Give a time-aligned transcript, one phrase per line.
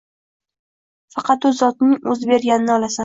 [1.17, 2.99] Faqat U Zotning O‘zi berganini olasan